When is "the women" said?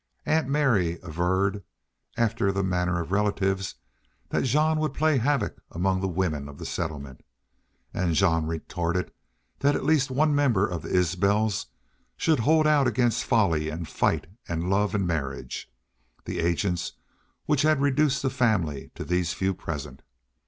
6.01-6.49